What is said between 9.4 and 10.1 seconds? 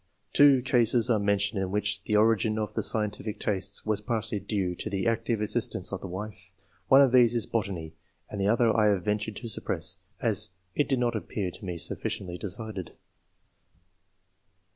suppress,